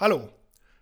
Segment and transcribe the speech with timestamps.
[0.00, 0.30] Hallo,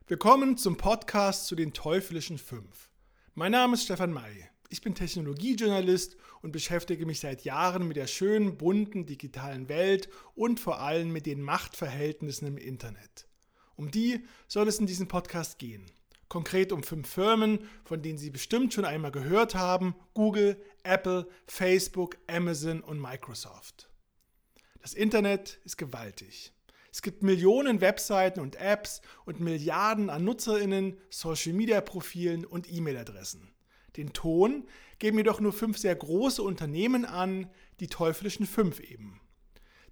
[0.09, 2.91] willkommen zum Podcast zu den teuflischen fünf.
[3.33, 4.51] Mein Name ist Stefan May.
[4.69, 10.61] Ich bin Technologiejournalist und beschäftige mich seit Jahren mit der schönen, bunten digitalen Welt und
[10.61, 13.27] vor allem mit den Machtverhältnissen im Internet.
[13.75, 15.87] Um die soll es in diesem Podcast gehen.
[16.29, 22.19] Konkret um fünf Firmen, von denen Sie bestimmt schon einmal gehört haben: Google, Apple, Facebook,
[22.27, 23.89] Amazon und Microsoft.
[24.83, 26.53] Das Internet ist gewaltig.
[26.97, 33.53] Es gibt Millionen Webseiten und Apps und Milliarden an Nutzerinnen, Social-Media-Profilen und E-Mail-Adressen.
[33.99, 34.67] Den Ton
[34.99, 39.21] geben jedoch nur fünf sehr große Unternehmen an, die teuflischen fünf eben.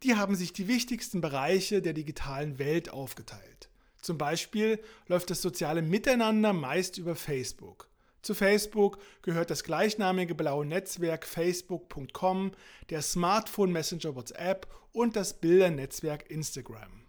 [0.03, 3.69] Die haben sich die wichtigsten Bereiche der digitalen Welt aufgeteilt.
[4.01, 7.91] Zum Beispiel läuft das soziale Miteinander meist über Facebook.
[8.25, 12.53] Zu Facebook gehört das gleichnamige blaue Netzwerk facebook.com,
[12.89, 17.03] der Smartphone Messenger WhatsApp und das Bildernetzwerk Instagram.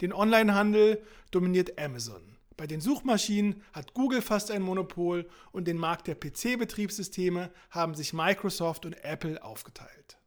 [0.00, 2.38] Den Onlinehandel dominiert Amazon.
[2.56, 8.12] Bei den Suchmaschinen hat Google fast ein Monopol und den Markt der PC-Betriebssysteme haben sich
[8.12, 10.18] Microsoft und Apple aufgeteilt.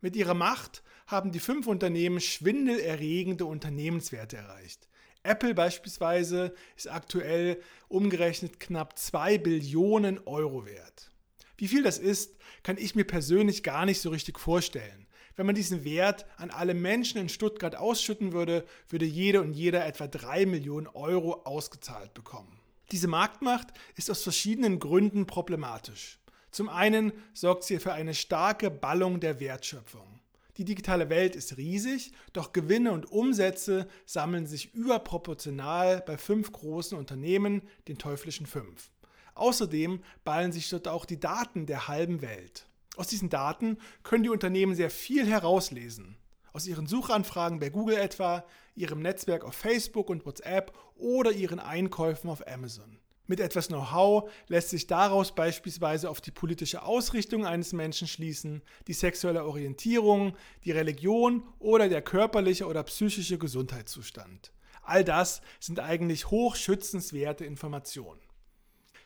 [0.00, 4.86] Mit ihrer Macht haben die fünf Unternehmen schwindelerregende Unternehmenswerte erreicht.
[5.22, 11.10] Apple beispielsweise ist aktuell umgerechnet knapp 2 Billionen Euro wert.
[11.56, 15.06] Wie viel das ist, kann ich mir persönlich gar nicht so richtig vorstellen.
[15.36, 19.86] Wenn man diesen Wert an alle Menschen in Stuttgart ausschütten würde, würde jede und jeder
[19.86, 22.58] etwa 3 Millionen Euro ausgezahlt bekommen.
[22.90, 26.18] Diese Marktmacht ist aus verschiedenen Gründen problematisch.
[26.50, 30.20] Zum einen sorgt sie für eine starke Ballung der Wertschöpfung.
[30.58, 36.96] Die digitale Welt ist riesig, doch Gewinne und Umsätze sammeln sich überproportional bei fünf großen
[36.98, 38.90] Unternehmen, den teuflischen fünf.
[39.34, 42.66] Außerdem ballen sich dort auch die Daten der halben Welt.
[42.96, 46.16] Aus diesen Daten können die Unternehmen sehr viel herauslesen.
[46.52, 48.44] Aus ihren Suchanfragen bei Google etwa,
[48.74, 52.98] ihrem Netzwerk auf Facebook und WhatsApp oder ihren Einkäufen auf Amazon.
[53.26, 58.92] Mit etwas Know-how lässt sich daraus beispielsweise auf die politische Ausrichtung eines Menschen schließen, die
[58.92, 64.52] sexuelle Orientierung, die Religion oder der körperliche oder psychische Gesundheitszustand.
[64.82, 68.20] All das sind eigentlich hochschützenswerte Informationen.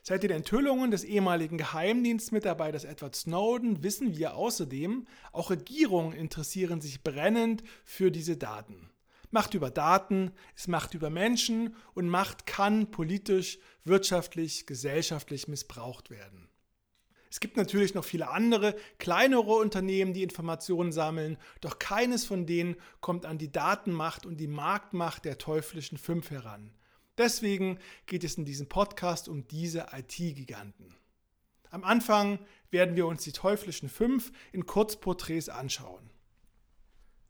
[0.02, 7.02] Seit den Enthüllungen des ehemaligen Geheimdienstmitarbeiters Edward Snowden wissen wir außerdem, auch Regierungen interessieren sich
[7.02, 8.88] brennend für diese Daten.
[9.36, 16.48] Macht über Daten ist Macht über Menschen und Macht kann politisch, wirtschaftlich, gesellschaftlich missbraucht werden.
[17.28, 22.76] Es gibt natürlich noch viele andere, kleinere Unternehmen, die Informationen sammeln, doch keines von denen
[23.02, 26.72] kommt an die Datenmacht und die Marktmacht der teuflischen Fünf heran.
[27.18, 30.94] Deswegen geht es in diesem Podcast um diese IT-Giganten.
[31.68, 32.38] Am Anfang
[32.70, 36.08] werden wir uns die teuflischen fünf in Kurzporträts anschauen.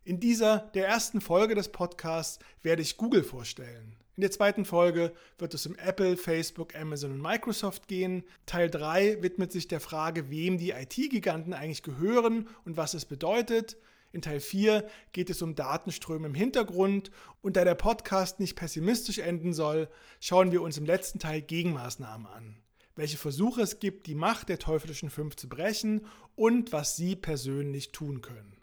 [0.07, 3.97] In dieser, der ersten Folge des Podcasts, werde ich Google vorstellen.
[4.15, 8.23] In der zweiten Folge wird es um Apple, Facebook, Amazon und Microsoft gehen.
[8.47, 13.79] Teil 3 widmet sich der Frage, wem die IT-Giganten eigentlich gehören und was es bedeutet.
[14.13, 17.11] In Teil 4 geht es um Datenströme im Hintergrund
[17.43, 19.89] und da der Podcast nicht pessimistisch enden soll,
[20.21, 22.57] schauen wir uns im letzten Teil Gegenmaßnahmen an.
[22.95, 26.07] Welche Versuche es gibt, die Macht der teuflischen Fünf zu brechen
[26.37, 28.57] und was Sie persönlich tun können.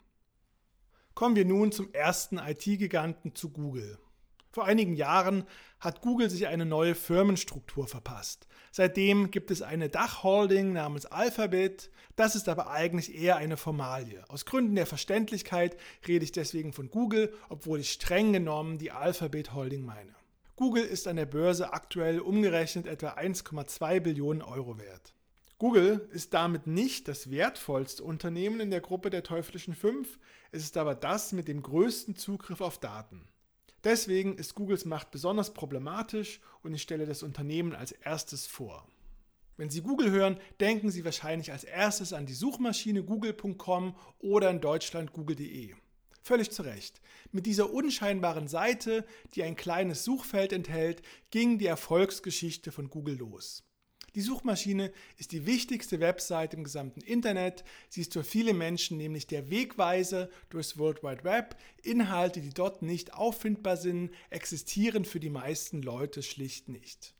[1.14, 3.98] Kommen wir nun zum ersten IT-Giganten zu Google.
[4.50, 5.44] Vor einigen Jahren
[5.78, 8.48] hat Google sich eine neue Firmenstruktur verpasst.
[8.72, 11.90] Seitdem gibt es eine Dachholding namens Alphabet.
[12.16, 14.24] Das ist aber eigentlich eher eine Formalie.
[14.28, 15.76] Aus Gründen der Verständlichkeit
[16.08, 20.16] rede ich deswegen von Google, obwohl ich streng genommen die Alphabet Holding meine.
[20.56, 25.13] Google ist an der Börse aktuell umgerechnet etwa 1,2 Billionen Euro wert.
[25.58, 30.18] Google ist damit nicht das wertvollste Unternehmen in der Gruppe der teuflischen fünf,
[30.50, 33.28] es ist aber das mit dem größten Zugriff auf Daten.
[33.84, 38.86] Deswegen ist Googles Macht besonders problematisch und ich stelle das Unternehmen als erstes vor.
[39.56, 44.60] Wenn Sie Google hören, denken Sie wahrscheinlich als erstes an die Suchmaschine google.com oder in
[44.60, 45.74] Deutschland google.de.
[46.22, 47.00] Völlig zu Recht.
[47.30, 49.04] Mit dieser unscheinbaren Seite,
[49.34, 53.62] die ein kleines Suchfeld enthält, ging die Erfolgsgeschichte von Google los.
[54.14, 57.64] Die Suchmaschine ist die wichtigste Website im gesamten Internet.
[57.88, 61.56] Sie ist für viele Menschen nämlich der Wegweiser durchs World Wide Web.
[61.82, 67.14] Inhalte, die dort nicht auffindbar sind, existieren für die meisten Leute schlicht nicht.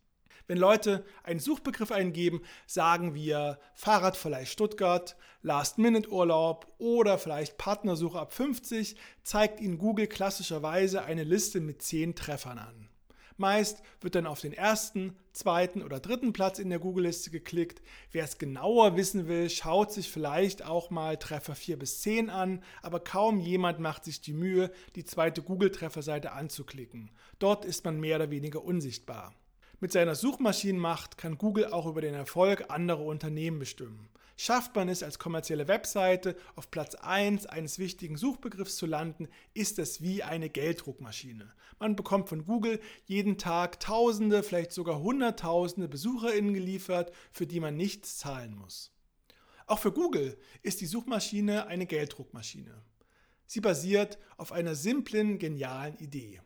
[0.47, 8.95] Wenn Leute einen Suchbegriff eingeben, sagen wir Fahrradverleih Stuttgart, Last-Minute-Urlaub oder vielleicht Partnersuche ab 50,
[9.23, 12.89] zeigt Ihnen Google klassischerweise eine Liste mit 10 Treffern an.
[13.37, 17.83] Meist wird dann auf den ersten, zweiten oder dritten Platz in der Google-Liste geklickt.
[18.13, 22.63] Wer es genauer wissen will, schaut sich vielleicht auch mal Treffer 4 bis 10 an,
[22.83, 27.11] aber kaum jemand macht sich die Mühe, die zweite Google-Trefferseite anzuklicken.
[27.39, 29.35] Dort ist man mehr oder weniger unsichtbar.
[29.85, 34.09] Mit seiner Suchmaschinenmacht kann Google auch über den Erfolg anderer Unternehmen bestimmen.
[34.35, 39.79] Schafft man es als kommerzielle Webseite auf Platz 1 eines wichtigen Suchbegriffs zu landen, ist
[39.79, 41.53] es wie eine Gelddruckmaschine.
[41.79, 47.77] Man bekommt von Google jeden Tag Tausende, vielleicht sogar Hunderttausende BesucherInnen geliefert, für die man
[47.77, 48.91] nichts zahlen muss.
[49.67, 52.81] Auch für Google ist die Suchmaschine eine Gelddruckmaschine.
[53.45, 56.41] Sie basiert auf einer simplen, genialen Idee.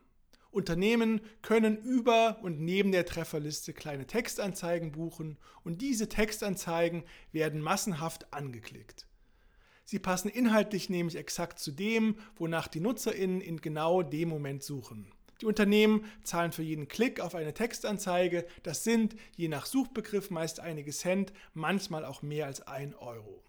[0.50, 8.32] Unternehmen können über und neben der Trefferliste kleine Textanzeigen buchen und diese Textanzeigen werden massenhaft
[8.32, 9.06] angeklickt.
[9.84, 15.12] Sie passen inhaltlich nämlich exakt zu dem, wonach die Nutzerinnen in genau dem Moment suchen.
[15.40, 20.60] Die Unternehmen zahlen für jeden Klick auf eine Textanzeige, das sind je nach Suchbegriff meist
[20.60, 23.44] einige Cent, manchmal auch mehr als ein Euro.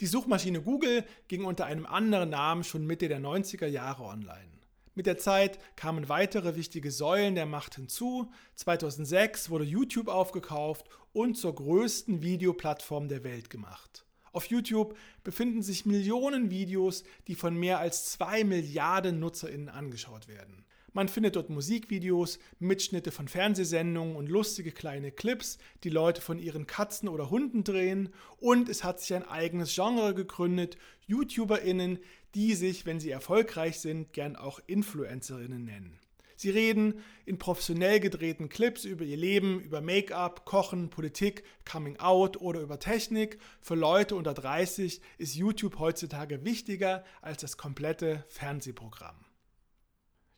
[0.00, 4.53] Die Suchmaschine Google ging unter einem anderen Namen schon Mitte der 90er Jahre online.
[4.96, 8.30] Mit der Zeit kamen weitere wichtige Säulen der Macht hinzu.
[8.54, 14.04] 2006 wurde YouTube aufgekauft und zur größten Videoplattform der Welt gemacht.
[14.32, 20.64] Auf YouTube befinden sich Millionen Videos, die von mehr als zwei Milliarden Nutzerinnen angeschaut werden.
[20.92, 26.68] Man findet dort Musikvideos, Mitschnitte von Fernsehsendungen und lustige kleine Clips, die Leute von ihren
[26.68, 28.10] Katzen oder Hunden drehen.
[28.38, 30.76] Und es hat sich ein eigenes Genre gegründet,
[31.08, 31.98] YouTuberInnen,
[32.34, 35.98] die sich, wenn sie erfolgreich sind, gern auch Influencerinnen nennen.
[36.36, 42.40] Sie reden in professionell gedrehten Clips über ihr Leben, über Make-up, Kochen, Politik, Coming Out
[42.40, 43.38] oder über Technik.
[43.60, 49.16] Für Leute unter 30 ist YouTube heutzutage wichtiger als das komplette Fernsehprogramm.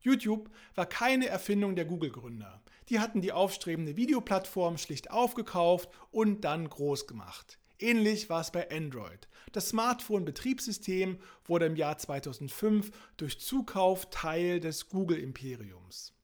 [0.00, 2.62] YouTube war keine Erfindung der Google-Gründer.
[2.88, 7.58] Die hatten die aufstrebende Videoplattform schlicht aufgekauft und dann groß gemacht.
[7.78, 9.28] Ähnlich war es bei Android.
[9.52, 16.14] Das Smartphone-Betriebssystem wurde im Jahr 2005 durch Zukauf Teil des Google-Imperiums.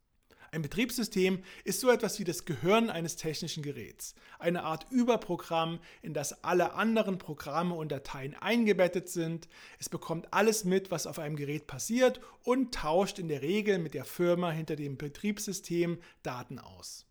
[0.50, 6.12] Ein Betriebssystem ist so etwas wie das Gehirn eines technischen Geräts, eine Art Überprogramm, in
[6.12, 9.49] das alle anderen Programme und Dateien eingebettet sind.
[9.78, 13.94] Es bekommt alles mit, was auf einem Gerät passiert und tauscht in der Regel mit
[13.94, 17.06] der Firma hinter dem Betriebssystem Daten aus.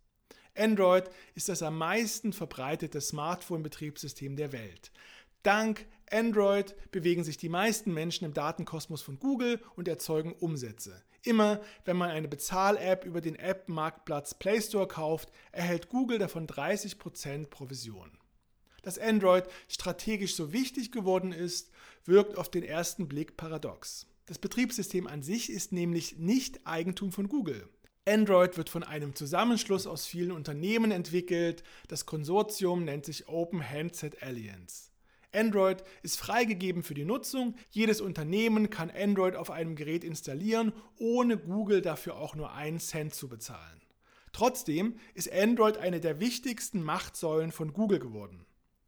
[0.61, 4.91] Android ist das am meisten verbreitete Smartphone-Betriebssystem der Welt.
[5.41, 11.01] Dank Android bewegen sich die meisten Menschen im Datenkosmos von Google und erzeugen Umsätze.
[11.23, 17.47] Immer wenn man eine Bezahl-App über den App-Marktplatz Play Store kauft, erhält Google davon 30%
[17.47, 18.11] Provision.
[18.83, 21.71] Dass Android strategisch so wichtig geworden ist,
[22.05, 24.05] wirkt auf den ersten Blick paradox.
[24.27, 27.67] Das Betriebssystem an sich ist nämlich nicht Eigentum von Google.
[28.07, 31.61] Android wird von einem Zusammenschluss aus vielen Unternehmen entwickelt.
[31.87, 34.89] Das Konsortium nennt sich Open Handset Alliance.
[35.33, 37.55] Android ist freigegeben für die Nutzung.
[37.69, 43.13] Jedes Unternehmen kann Android auf einem Gerät installieren, ohne Google dafür auch nur einen Cent
[43.13, 43.81] zu bezahlen.
[44.33, 48.45] Trotzdem ist Android eine der wichtigsten Machtsäulen von Google geworden.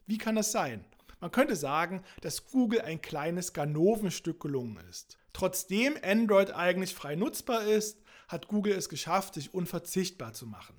[0.08, 0.86] Wie kann das sein?
[1.20, 5.18] Man könnte sagen, dass Google ein kleines Ganovenstück gelungen ist.
[5.32, 8.03] Trotzdem Android eigentlich frei nutzbar ist,
[8.34, 10.76] hat Google es geschafft, sich unverzichtbar zu machen.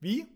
[0.00, 0.26] Wie?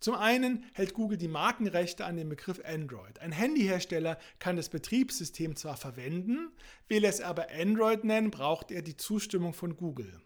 [0.00, 3.20] Zum einen hält Google die Markenrechte an dem Begriff Android.
[3.20, 6.50] Ein Handyhersteller kann das Betriebssystem zwar verwenden,
[6.88, 10.20] will es aber Android nennen, braucht er die Zustimmung von Google.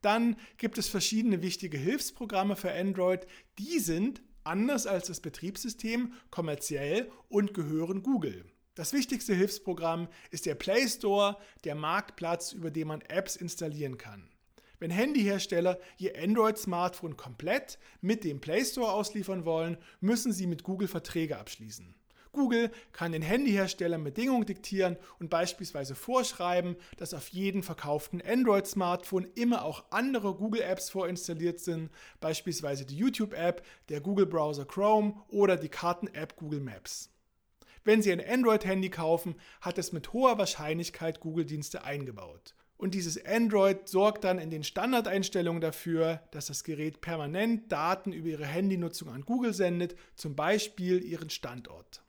[0.00, 3.26] Dann gibt es verschiedene wichtige Hilfsprogramme für Android,
[3.58, 8.44] die sind, anders als das Betriebssystem, kommerziell und gehören Google.
[8.74, 14.30] Das wichtigste Hilfsprogramm ist der Play Store, der Marktplatz, über den man Apps installieren kann.
[14.78, 20.88] Wenn Handyhersteller ihr Android-Smartphone komplett mit dem Play Store ausliefern wollen, müssen sie mit Google
[20.88, 21.94] Verträge abschließen.
[22.32, 29.64] Google kann den Handyherstellern Bedingungen diktieren und beispielsweise vorschreiben, dass auf jedem verkauften Android-Smartphone immer
[29.64, 36.60] auch andere Google-Apps vorinstalliert sind, beispielsweise die YouTube-App, der Google-Browser Chrome oder die Karten-App Google
[36.60, 37.10] Maps.
[37.82, 42.54] Wenn Sie ein Android-Handy kaufen, hat es mit hoher Wahrscheinlichkeit Google-Dienste eingebaut.
[42.78, 48.28] Und dieses Android sorgt dann in den Standardeinstellungen dafür, dass das Gerät permanent Daten über
[48.28, 52.04] Ihre Handynutzung an Google sendet, zum Beispiel Ihren Standort.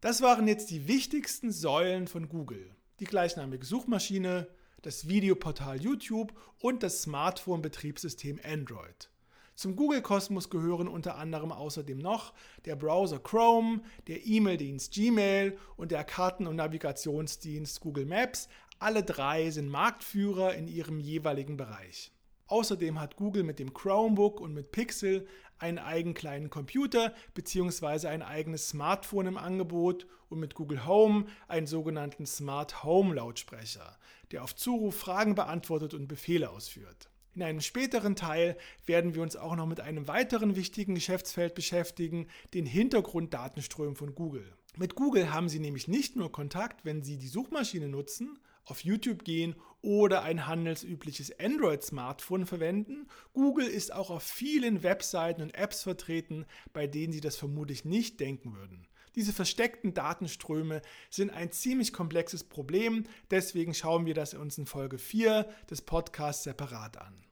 [0.00, 2.74] Das waren jetzt die wichtigsten Säulen von Google.
[3.00, 4.46] Die gleichnamige Suchmaschine,
[4.82, 9.10] das Videoportal YouTube und das Smartphone-Betriebssystem Android.
[9.54, 12.32] Zum Google-Kosmos gehören unter anderem außerdem noch
[12.64, 18.48] der Browser Chrome, der E-Mail-Dienst Gmail und der Karten- und Navigationsdienst Google Maps
[18.82, 22.12] alle drei sind Marktführer in ihrem jeweiligen Bereich.
[22.48, 25.26] Außerdem hat Google mit dem Chromebook und mit Pixel
[25.58, 28.08] einen eigenen kleinen Computer bzw.
[28.08, 33.96] ein eigenes Smartphone im Angebot und mit Google Home einen sogenannten Smart Home Lautsprecher,
[34.32, 37.08] der auf Zuruf Fragen beantwortet und Befehle ausführt.
[37.34, 42.26] In einem späteren Teil werden wir uns auch noch mit einem weiteren wichtigen Geschäftsfeld beschäftigen,
[42.52, 44.52] den Hintergrunddatenströmen von Google.
[44.76, 49.24] Mit Google haben Sie nämlich nicht nur Kontakt, wenn Sie die Suchmaschine nutzen, auf YouTube
[49.24, 53.08] gehen oder ein handelsübliches Android-Smartphone verwenden.
[53.32, 58.20] Google ist auch auf vielen Webseiten und Apps vertreten, bei denen Sie das vermutlich nicht
[58.20, 58.86] denken würden.
[59.14, 64.98] Diese versteckten Datenströme sind ein ziemlich komplexes Problem, deswegen schauen wir das uns in Folge
[64.98, 67.24] 4 des Podcasts separat an.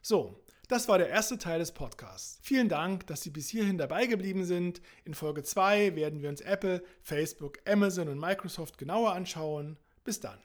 [0.00, 2.38] So, das war der erste Teil des Podcasts.
[2.42, 4.80] Vielen Dank, dass Sie bis hierhin dabei geblieben sind.
[5.04, 9.76] In Folge 2 werden wir uns Apple, Facebook, Amazon und Microsoft genauer anschauen.
[10.04, 10.38] Bis dann.